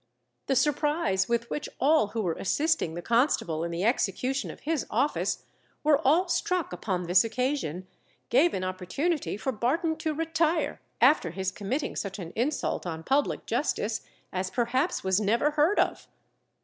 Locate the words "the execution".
3.69-4.49